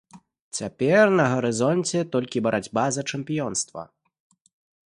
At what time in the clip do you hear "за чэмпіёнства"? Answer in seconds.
2.97-3.81